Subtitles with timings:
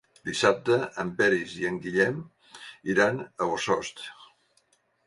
[0.27, 2.17] Dissabte en Peris i en Guillem
[2.95, 4.05] iran a Bossòst.